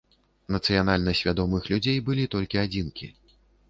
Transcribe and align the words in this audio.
Нацыянальна 0.55 1.15
свядомых 1.21 1.71
людзей 1.75 1.97
былі 2.11 2.29
толькі 2.37 2.65
адзінкі. 2.67 3.17